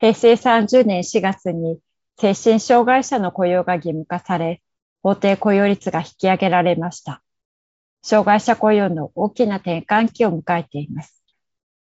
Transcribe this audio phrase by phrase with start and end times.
[0.00, 1.80] 平成30年4月に
[2.16, 4.62] 精神障害者の雇用が義務化され、
[5.02, 7.22] 法定雇用率が引き上げられました。
[8.02, 11.22] 障害者雇用の大きな転換期を迎えています。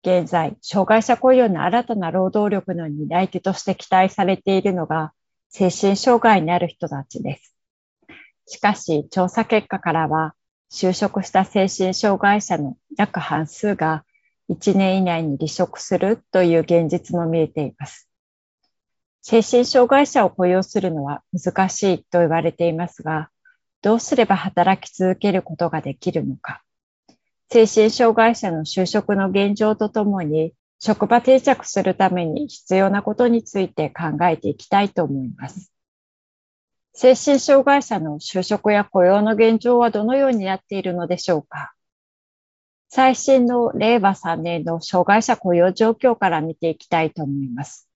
[0.03, 5.13] 現在、障害者雇用の新たな労働力の担い手として期待されているのが、
[5.49, 7.53] 精神障害にある人たちです。
[8.47, 10.33] しかし、調査結果からは、
[10.71, 14.03] 就職した精神障害者の約半数が
[14.49, 18.09] 1年以内に離職するという現実も見えています。
[19.21, 23.29] 精神障害者を雇用するのは難しいと言われていますが、
[23.81, 26.63] どうすれば働き続けることができるのか。
[27.51, 35.71] 精神障害者の就職の現状とともに、職場定着するために必要なことについて考えていきたいと思います。
[36.93, 41.73] 精神障害者の就職や雇用の現状はどのようになっているのでしょうか
[42.91, 47.87] 最新の令和3年の障害者雇用状況から見ていきたいと思います。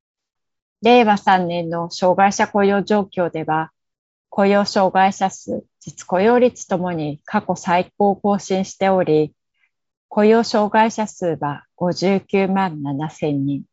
[0.84, 3.72] 令和3年の障害者雇用状況では、
[4.30, 9.34] 雇用障害者数、実雇用率ともに過去最高を更新しており、
[10.10, 13.64] 雇用障害者数は59万7千人。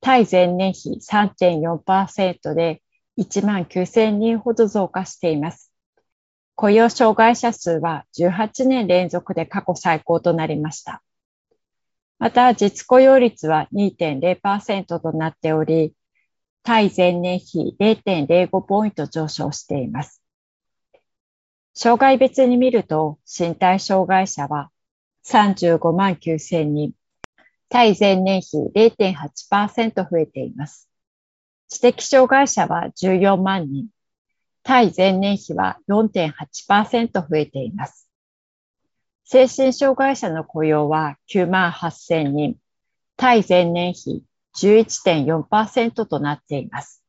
[0.00, 2.82] 対前年比3.4%で
[3.16, 5.71] 1万9千人ほど増加しています。
[6.54, 11.02] 雇用障害者数は18年連続で過去最高となりました。
[12.18, 15.92] また、実雇用率は2.0%となっており、
[16.62, 20.22] 対前年比0.05ポイント上昇しています。
[21.74, 24.70] 障害別に見ると、身体障害者は
[25.24, 26.92] 35万9千人、
[27.68, 30.88] 対前年比0.8%増えています。
[31.68, 33.88] 知的障害者は14万人、
[34.62, 38.08] 対前年比は4.8%増えています。
[39.24, 42.56] 精神障害者の雇用は9万8000人、
[43.16, 44.24] 対前年比
[44.56, 47.02] 11.4%となっています。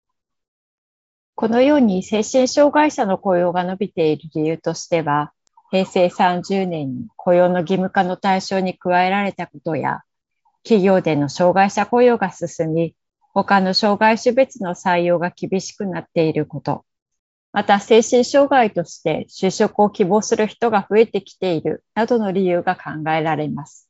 [1.35, 5.33] このように精神障害者の雇用が伸びている理由としては、
[5.71, 10.01] 平成30年に雇用の義務化の対象に加えられたことや、
[10.63, 12.95] 企業での障害者雇用が進み、
[13.33, 16.85] 他の障害種別の採用が厳しくなっていること、
[17.53, 23.87] また精神障害として就職を希望する人が増えてきているなどの理由が考えられます。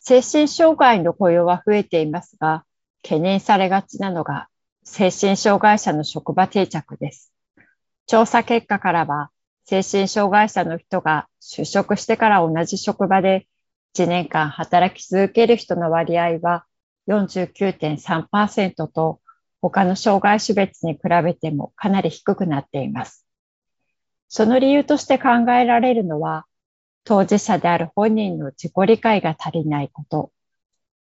[0.00, 2.64] 精神障害の雇用は増えていますが、
[3.02, 4.48] 懸念されがちなのが
[4.84, 7.30] 精神障害者の職場定着です。
[8.06, 9.30] 調査結果からは、
[9.64, 13.48] 精神障害者の人が就職してから同じ職場で
[13.94, 16.64] 1年間働き続ける人の割合は
[17.08, 19.20] 49.3%と
[19.60, 23.26] 他の障害種別に比べてもかなり低くなっています。
[24.28, 26.46] その理由として考えられるのは、
[27.04, 30.32] 当事者である本人の自己理解が足りないこと、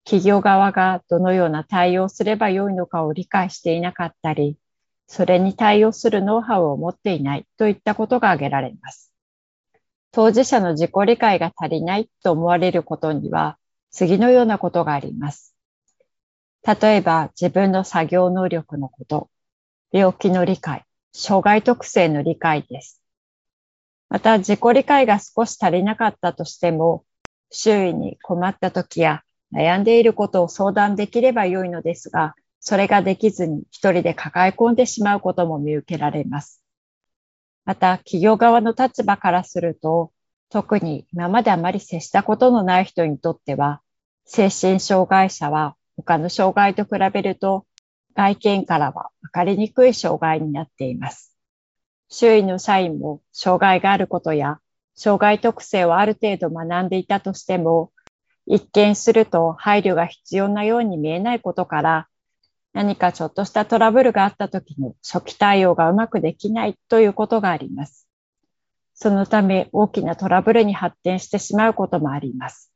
[0.06, 4.58] 企業側がどのような対応すればよいのかを理解していなかったり、
[5.08, 9.12] それに対応するノウハウを持っていないといったことが挙げられます。
[10.12, 13.58] 当事者の自己理解が足りないと思われることには、
[13.92, 15.56] 次のようなことがあります。
[16.64, 19.30] 例えば自分の作業能力のこと、
[19.92, 23.02] 病気の理解、障害特性の理解です。
[24.10, 27.06] また自己理解が少し足りなかったとしても、
[27.52, 29.24] 周囲に困った時や
[29.54, 36.62] 悩んでいることを相談できればよいのですが、それができずに一人で抱え込んでしまうことも見受けられます。
[37.66, 40.12] また企業側の立場からすると、
[40.50, 43.82] 特に今まであまり接したことのない人にとっては、
[44.26, 47.66] 精神障害者は他の障害と比べると
[48.16, 51.36] 外見からは分かりにくい障害になっています。
[52.10, 54.60] 周囲の社員も障害があることや
[54.96, 57.92] 障害特性をある程度学んでいたとしても
[58.46, 62.08] 一見すると配慮が必要なように見えないことから
[62.74, 68.08] 何かちょっとしたトラブルがあった時の初期対応がうまくできないということがあります。
[68.94, 72.69] そのため大きなトラブルに発展してしまうこともあります。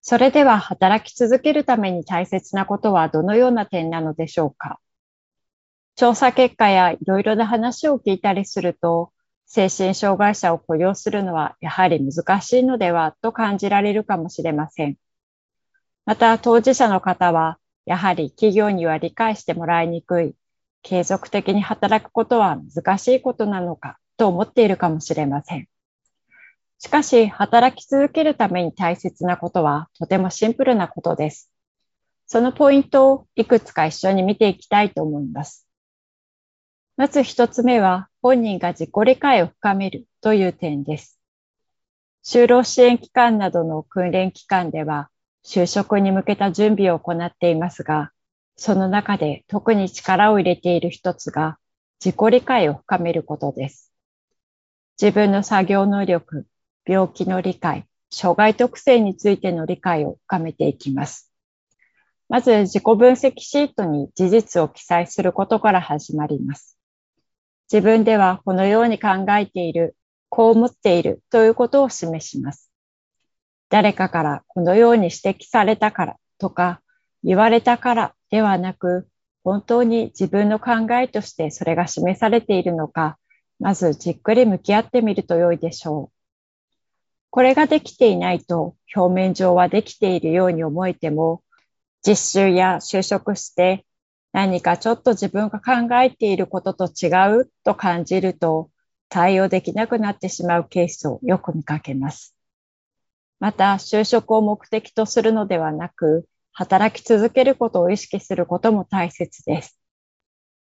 [0.00, 4.80] それでは働き続けるために大切なことはどのような点なのでしょうか？
[5.96, 9.10] 調査結果やいろいろな話を聞いたりすると、
[9.46, 14.96] 精神障害者を雇用するのはやはり難しいのではと感じられるかもしれません。
[16.06, 20.34] また当事者の方はやはり企業には理解してもらいにくい、
[20.82, 25.66] 継続的に働くことは難しいことなのかと思っているかもしれません。
[26.78, 31.50] しかし、働き続けるために大切なことはとてもシンプルなことです。
[32.26, 35.66] そのポイントをいくつか一緒に見ていきたいと思います。
[36.96, 41.18] まず一つ目は、本人が自己理解を深めるという点です。
[42.24, 45.08] 就労支援機関などの訓練機関では、
[45.44, 48.12] 就職に向けた準備を行っていますが、
[48.56, 51.58] その中で特に力を入れている一つが
[52.04, 53.92] 自己理解を深めることです。
[55.00, 56.44] 自分の作業能力、
[56.88, 61.30] 病気の理解、障害特性についての理解を深めていきます。
[62.30, 66.78] まず自己分析シートに事実を記載することから始まります。
[67.70, 69.96] 自分ではこのように考えている、
[70.30, 72.70] こう思っているということを示します。
[73.68, 76.80] 誰かからこのように指摘されたからとか
[77.22, 79.08] 言われたからではなく、
[79.44, 83.18] 本当に自分の考えとしてそれが示されているのか、
[83.58, 86.17] まずじっくり向き合ってみると良いでしょう。
[87.30, 91.42] これができていないと表面上はできているように思えても、
[92.06, 93.84] 実習や就職して
[94.32, 97.08] 何かちょっと自分が考えていることと違
[97.40, 98.70] うと感じると
[99.08, 102.34] 対応できなくなってしまうケースをよく見かけます。
[103.40, 109.78] また、就職を目的とするのではなく、働き続けることを意識することも大切です。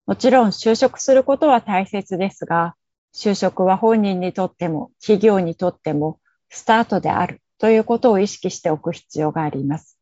[0.06, 2.76] もちろん就職することは大切ですが、
[3.14, 9.98] 就職は本人にとっても企業にとってもスタートであるということを意識しておく必要があります。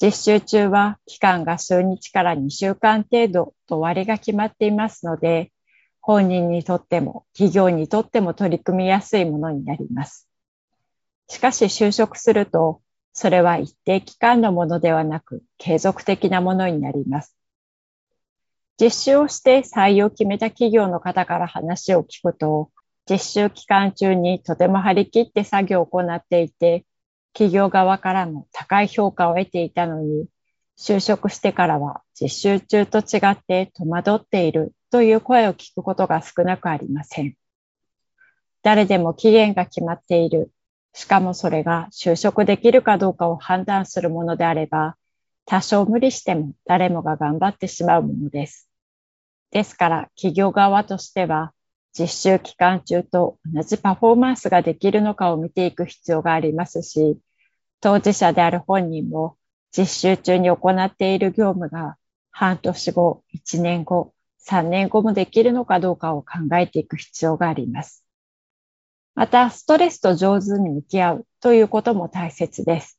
[0.00, 5.50] 実習中は期間が数日から2週間程度と割が決まっていますので、
[6.00, 10.28] 本人にとっても企業にとっても取り組みやすいものになります。
[11.28, 12.80] しかし就職すると、
[13.12, 17.36] それは一定期間のものではなく、継続的なものになります。
[18.80, 22.70] 実習をして採用を決めた企業の方から話を聞くと、
[23.08, 26.84] 実習期間中にとても張り切って作業を行っていて、
[27.32, 30.26] 企業側からも高い評価を得ていたのに、
[30.78, 37.34] 就職してからは実習中と違って戸惑っているという声を聞くことが少なくありません。
[38.62, 40.52] 誰でも期限が決まっている
[40.98, 44.96] しかもそれが就職できるかどうかを判断するものであれば、
[45.46, 48.68] 多少無理しても誰もが頑張ってしまうものです。
[49.52, 51.52] ですから企業側としては、
[51.96, 57.18] 実習期間中と同じパフォーマンスができるのかを見ていく必要がありますし、
[57.80, 59.36] 当事者である本人も
[59.76, 61.96] 実習中に行っている業務が
[62.30, 64.14] 半年後、1年後、
[64.46, 68.04] 3年後もできるのかどうかを考えていく必要があります。
[69.14, 72.98] また、ストレスと上手に向き合うということも大切です。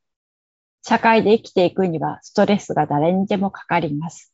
[0.82, 4.34] 社会で生きていくにはストレスが誰にでもかかります。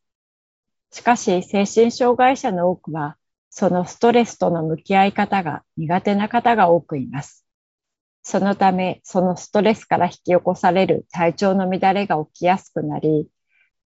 [0.91, 3.17] しかし、精神障害者の多くは、
[3.57, 7.45] そのストレスとの向き合い方が苦手な方が多くいます。
[8.21, 13.29] そのため、そのストレスから引き起こされる体調の乱れが起きやすくなり、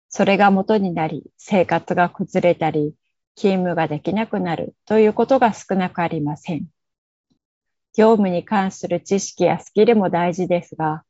[0.07, 2.93] それが元になり、生活が崩れたり、
[3.35, 6.67] 勤務ができなくなるということが少なくありません。
[7.97, 11.03] 業務に関する知識やスキルも大事ですが、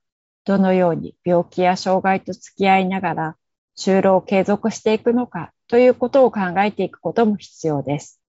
[0.45, 3.37] どのように病気や障害と付き合いながら
[3.77, 8.21] 就労を継続していくのかということを考えていくことも必要です。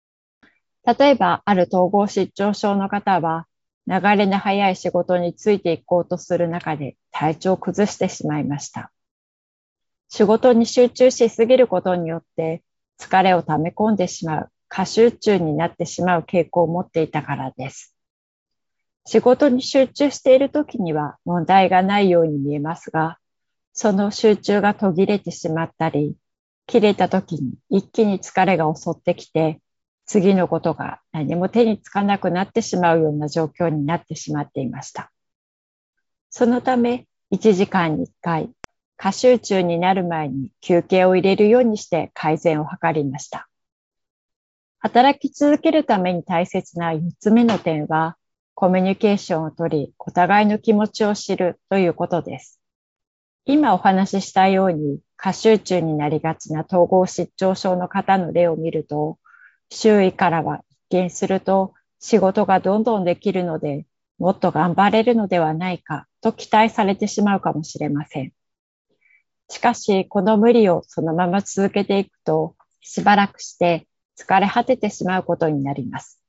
[0.86, 3.48] 例えば、ある統合失調症の方は、
[3.88, 8.92] 流れの速い仕事についていこうとする中で体調を崩してしまいました。
[10.08, 12.62] 仕事に集中しすぎることによって
[13.00, 17.94] 疲れを溜め込んでしまう、過集中になってしまう傾向を持っていたからです。
[19.04, 23.18] 仕事に集中している時には問題がないように見えますが、
[23.72, 26.16] その集中が途切れてしまったり、
[26.66, 29.60] 切れた時に一気に疲れが襲ってきて、
[30.06, 35.10] 次のことが何も手につかなくなってしまうような状況になってしまっていました。
[36.30, 38.50] そのため、1時間に1回、
[38.96, 43.48] 過集中になる前に休憩を入れるようにして改善を図りました。
[44.78, 48.16] 働き続けるために大切な4つ目の点は、
[48.54, 52.60] コミュニケーションをとり、お互いの気持ちを知るということです。
[53.44, 59.18] 今お話ししたように、過集中になりがちな統合失調症の方の例を見ると、
[59.70, 63.86] 周囲からは一見すると仕事がどんどんできるので、
[64.18, 68.32] もっと頑張れるのではないかと期待されてしまうかもしれません。
[69.48, 73.86] しかし、この無理をそのまま続けていくと、しばらくして
[74.18, 76.20] 疲れ果ててしまうことになります。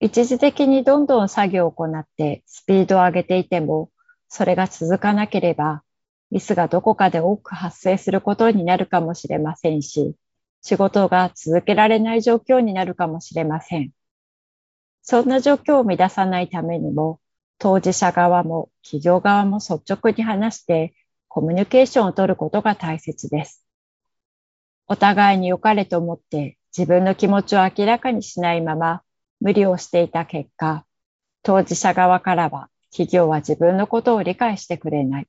[0.00, 3.90] 一時的にどんどん作業を行ってスピードを上げていても、
[4.28, 5.82] それが続かなければ、
[6.30, 10.16] ミスがどこかで多く発生することになるかもしれませんし、
[10.62, 13.90] 仕事が続けられない状況になるかもしれません。
[15.02, 17.20] そんな状況を乱さないためにも、
[17.58, 20.94] 当事者側も企業側も率直に話して
[21.28, 23.64] コミュニケーションを取ることが大切です。
[24.86, 29.02] お互いに良かれと思って自分の気持ちを明らかにしないまま
[29.40, 30.84] 無理をしていた結果、
[31.42, 35.28] 当事者側からは企業は自分のことを理解してくれない。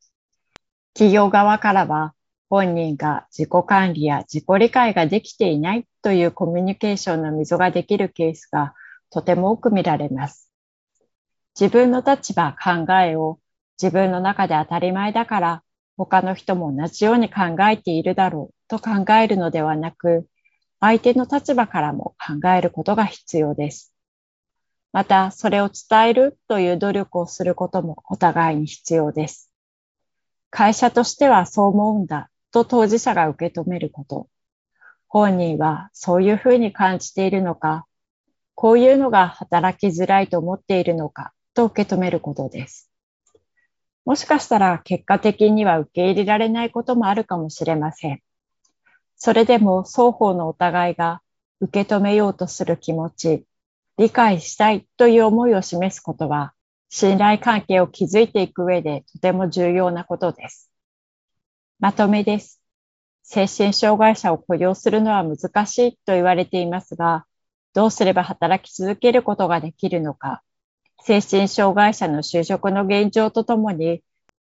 [0.94, 2.14] 企業側からは
[2.54, 8.76] 本人が自己管理や自己理解ができていないというコミュニケーションの溝ができるケースが
[9.10, 10.52] とても多く見られます。
[11.60, 13.40] 自分の立場、考えを
[13.82, 15.64] 自分の中で当たり前だから
[15.98, 20.28] 他の人も同じように考えているだろうと考えるのではなく、
[20.80, 23.96] 相手の立場からも考えることが必要です。
[24.92, 29.50] また、それを伝えるという努力をすることもお互いに必要です。
[30.52, 34.30] 会社としてはそう思うんだと当事者が受け止めること。
[35.08, 37.88] 本人はそういうふうに感じているのか、
[38.54, 42.92] こういうのが働きづらいと思っているのかと受け止めることです。
[44.06, 48.22] もしかしたら結果的には受け入れられないこともあるかもしれません。
[49.16, 51.22] それでも双方のお互いが
[51.60, 53.46] 受け止めようとする気持ち、
[53.98, 56.54] 理解したいという思いを示すことは、
[56.90, 60.73] 信頼関係を築いていく上でとても重要なことです。
[61.84, 62.62] まとめです。
[63.24, 67.26] 精神障害者を雇用するのは難しいと言われていますが、
[67.74, 70.44] どうすれば働き続けることができるのか、
[71.04, 74.02] 精神障害者の就職の現状とともに、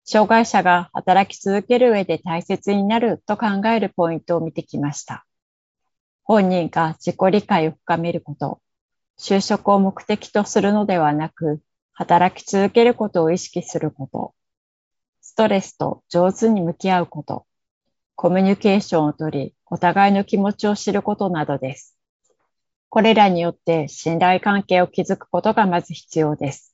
[0.03, 5.25] 障害者が働き続ける上で大切になると考えるポイントを見てきました。
[6.22, 8.62] 本人が自己理解を深めること、
[9.17, 11.60] 就職を目的とするのではなく、
[11.91, 14.35] 働き続けることを意識すること、
[15.36, 17.46] ストレスと上手に向き合うこと、
[18.15, 21.98] コミュニケーションをとり、お互いの気持ちを知ることなどです。
[22.88, 26.74] これらによって信頼関係を築くことがまず必要です。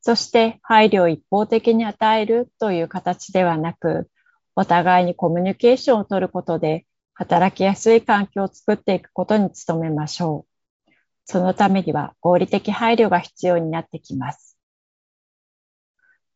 [0.00, 4.10] そして配慮を一方的に与えるという形ではなく、
[4.56, 10.44] お互いにコミュニケーションを取ることで働きやすい環境を作っていくことに努めましょ
[10.84, 10.90] う。
[11.24, 14.49] そのためには合理的配慮が必要になってきます。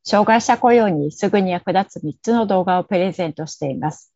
[0.05, 4.13] 障害者雇用にすぐに役立つ3つの動画をプレゼントしています。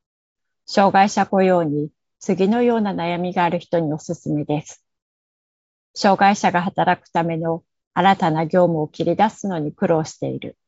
[0.66, 1.88] 障害者雇用に
[2.21, 4.85] 次のような悩みがある人におすすめです。
[5.95, 7.64] 障害者が働くための
[7.95, 10.59] 新たな業務を切り出すのに苦労している。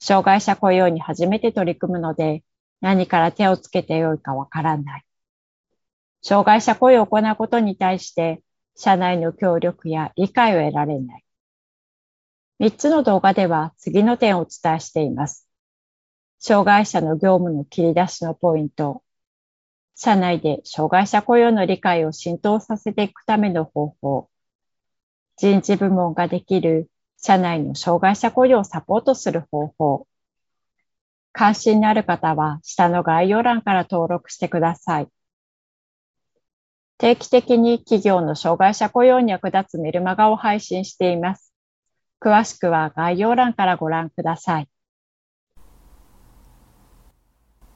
[0.00, 2.42] 障害者雇用に初めて取り組むので
[2.80, 5.04] 何から手をつけてよいかわからない。
[6.22, 8.42] 障害者雇用を行うことに対して
[8.74, 11.24] 社内の協力や理解を得られない。
[12.60, 15.46] 3つの動画では次の点をお伝えしています。
[16.40, 19.02] 障害者の業務の切り出しのポイント、
[19.94, 24.28] 社内で障害者雇用の理解を浸透させていくための方法、
[25.36, 30.08] 人事部門ができる社内の障害者雇用をサポートする方法、
[31.32, 35.08] 関心のある方は下の概要欄から登録してください。
[36.98, 41.47] 定期的に企業の障害者雇用に役立つメルマガを配信しています。
[42.20, 44.68] 詳しくは概要欄からご覧ください。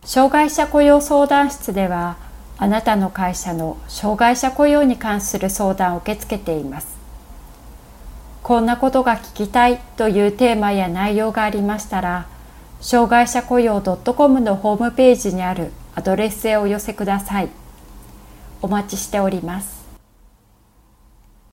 [0.04, 2.16] 障害者雇用相談室では
[2.58, 6.96] あなたの会社の障害者雇用に関する相談を受け付けています。
[8.42, 12.26] こんなことが聞きたいというテーマや内容がありましたら
[12.80, 17.49] 障害者雇用 .com のホームページにあるアドレスへお寄せください。
[18.61, 19.82] お待ちしております。